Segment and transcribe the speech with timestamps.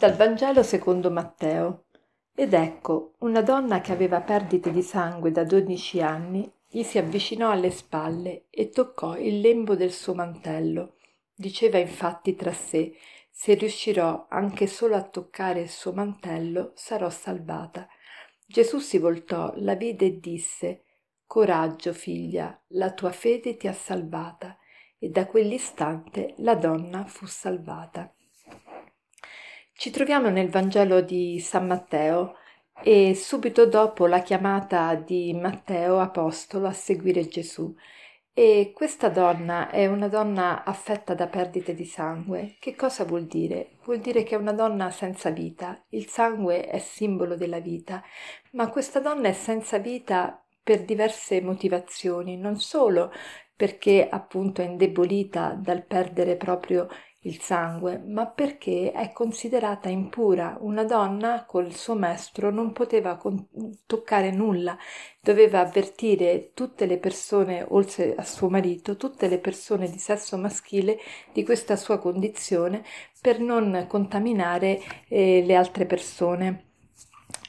[0.00, 1.84] Dal Vangelo secondo Matteo.
[2.34, 7.50] Ed ecco, una donna che aveva perdite di sangue da dodici anni gli si avvicinò
[7.50, 10.94] alle spalle e toccò il lembo del suo mantello.
[11.34, 12.94] Diceva infatti tra sé,
[13.30, 17.86] se riuscirò anche solo a toccare il suo mantello, sarò salvata.
[18.46, 20.84] Gesù si voltò, la vide e disse,
[21.26, 24.56] Coraggio, figlia, la tua fede ti ha salvata.
[24.98, 28.10] E da quell'istante la donna fu salvata.
[29.80, 32.36] Ci troviamo nel Vangelo di San Matteo
[32.82, 37.74] e subito dopo la chiamata di Matteo apostolo a seguire Gesù.
[38.34, 42.56] E questa donna è una donna affetta da perdite di sangue.
[42.60, 43.78] Che cosa vuol dire?
[43.84, 45.82] Vuol dire che è una donna senza vita.
[45.88, 48.02] Il sangue è simbolo della vita,
[48.50, 53.10] ma questa donna è senza vita per diverse motivazioni, non solo
[53.56, 56.86] perché appunto è indebolita dal perdere proprio
[57.24, 60.56] il sangue, ma perché è considerata impura.
[60.60, 63.46] Una donna col suo mestro non poteva con-
[63.86, 64.76] toccare nulla,
[65.20, 70.98] doveva avvertire tutte le persone, oltre a suo marito, tutte le persone di sesso maschile
[71.32, 72.82] di questa sua condizione
[73.20, 76.64] per non contaminare eh, le altre persone.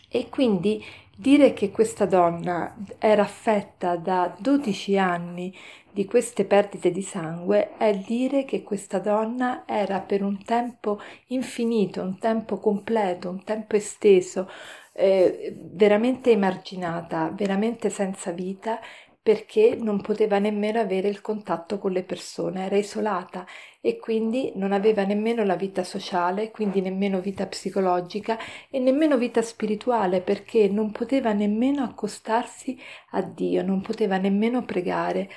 [0.09, 0.83] E quindi
[1.16, 5.54] dire che questa donna era affetta da 12 anni
[5.92, 12.02] di queste perdite di sangue è dire che questa donna era per un tempo infinito,
[12.02, 14.50] un tempo completo, un tempo esteso,
[14.94, 18.80] eh, veramente emarginata, veramente senza vita
[19.23, 23.45] perché non poteva nemmeno avere il contatto con le persone, era isolata
[23.80, 28.38] e quindi non aveva nemmeno la vita sociale, quindi nemmeno vita psicologica
[28.69, 32.77] e nemmeno vita spirituale perché non poteva nemmeno accostarsi
[33.11, 35.30] a Dio, non poteva nemmeno pregare.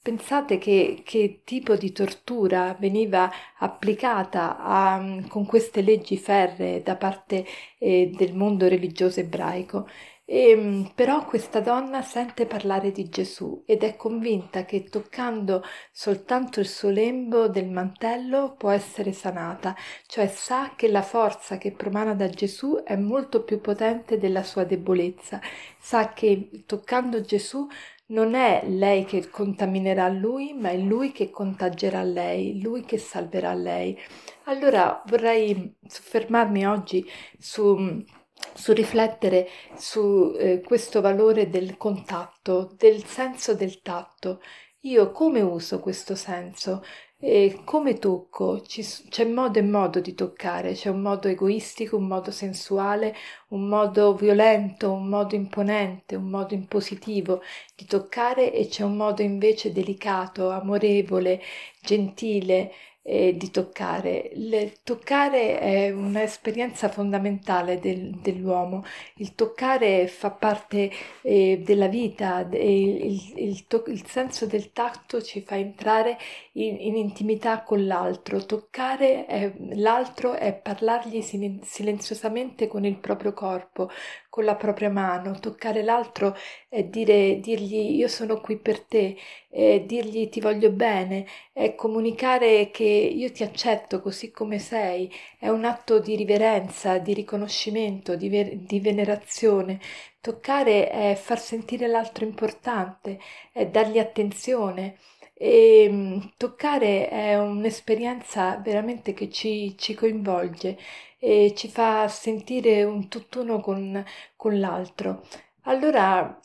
[0.00, 7.44] Pensate che, che, tipo di tortura veniva applicata a, con queste leggi ferree da parte
[7.78, 9.86] eh, del mondo religioso ebraico.
[10.30, 16.60] E, ehm, però questa donna sente parlare di Gesù ed è convinta che toccando soltanto
[16.60, 19.74] il suo lembo del mantello può essere sanata,
[20.06, 24.64] cioè sa che la forza che promana da Gesù è molto più potente della sua
[24.64, 25.40] debolezza,
[25.78, 27.66] sa che toccando Gesù
[28.08, 33.54] non è lei che contaminerà lui, ma è lui che contagerà lei, lui che salverà
[33.54, 33.98] lei.
[34.44, 37.04] Allora vorrei soffermarmi oggi
[37.38, 38.04] su
[38.54, 44.40] su riflettere su eh, questo valore del contatto, del senso del tatto.
[44.82, 46.82] Io come uso questo senso?
[47.20, 48.60] E come tocco?
[48.62, 53.12] Ci, c'è modo e modo di toccare, c'è un modo egoistico, un modo sensuale,
[53.48, 57.42] un modo violento, un modo imponente, un modo impositivo
[57.74, 61.40] di toccare e c'è un modo invece delicato, amorevole,
[61.82, 62.72] gentile,
[63.08, 64.30] eh, di toccare.
[64.34, 68.84] Le, toccare è un'esperienza fondamentale del, dell'uomo,
[69.16, 70.90] il toccare fa parte
[71.22, 76.18] eh, della vita, il, il, to- il, senso del tatto ci fa entrare
[76.52, 83.88] in, in intimità con l'altro, toccare è, l'altro è parlargli silenziosamente con il proprio corpo,
[84.38, 86.36] con la propria mano, toccare l'altro
[86.68, 89.16] è dire, dirgli io sono qui per te,
[89.50, 95.48] è dirgli ti voglio bene, è comunicare che io ti accetto così come sei, è
[95.48, 99.80] un atto di riverenza, di riconoscimento, di, ver- di venerazione.
[100.20, 103.18] Toccare è far sentire l'altro importante,
[103.52, 104.98] è dargli attenzione.
[105.40, 110.76] E ehm, toccare è un'esperienza veramente che ci, ci coinvolge
[111.18, 114.04] e ci fa sentire un tutt'uno con,
[114.36, 115.22] con l'altro.
[115.62, 116.40] Allora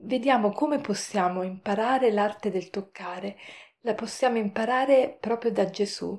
[0.00, 3.36] vediamo come possiamo imparare l'arte del toccare.
[3.82, 6.18] La possiamo imparare proprio da Gesù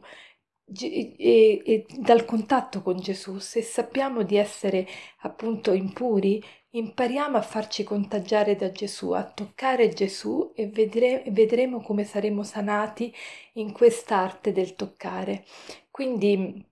[0.76, 3.38] e, e, dal contatto con Gesù.
[3.40, 4.88] Se sappiamo di essere
[5.22, 12.04] appunto impuri, impariamo a farci contagiare da Gesù, a toccare Gesù e vedre, vedremo come
[12.04, 13.14] saremo sanati
[13.54, 15.46] in quest'arte del toccare.
[15.90, 16.66] Quindi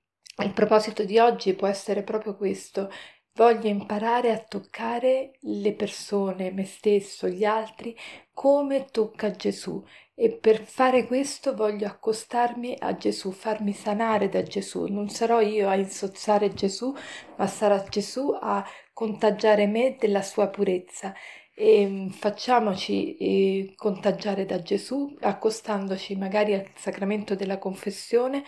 [0.44, 2.89] il proposito di oggi può essere proprio questo.
[3.38, 7.94] Voglio imparare a toccare le persone, me stesso, gli altri,
[8.32, 9.84] come tocca Gesù
[10.14, 14.86] e per fare questo voglio accostarmi a Gesù, farmi sanare da Gesù.
[14.86, 16.96] Non sarò io a insozzare Gesù,
[17.36, 21.14] ma sarà Gesù a contagiare me della sua purezza.
[21.54, 28.44] E mm, facciamoci eh, contagiare da Gesù accostandoci magari al sacramento della confessione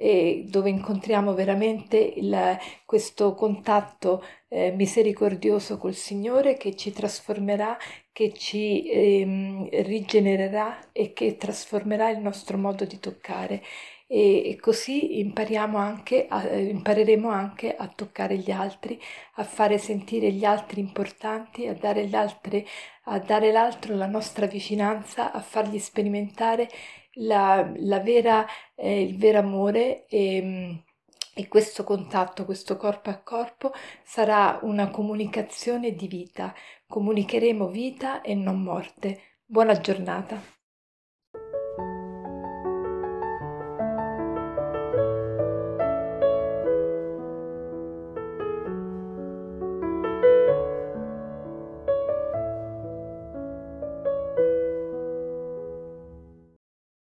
[0.00, 7.76] eh, dove incontriamo veramente il, questo contatto eh, misericordioso col Signore che ci trasformerà,
[8.12, 13.62] che ci ehm, rigenererà e che trasformerà il nostro modo di toccare.
[14.50, 15.18] e, così
[15.76, 18.98] anche a, eh, impareremo anche a toccare gli altri,
[19.34, 22.66] a fare sentire gli altri importanti, a dare, altri,
[23.04, 26.68] a dare l'altro la nostra vicinanza, a fargli sperimentare
[27.18, 30.82] la, la vera, eh, il vero amore e,
[31.34, 33.72] e questo contatto, questo corpo a corpo
[34.04, 36.54] sarà una comunicazione di vita.
[36.86, 39.20] Comunicheremo vita e non morte.
[39.44, 40.57] Buona giornata.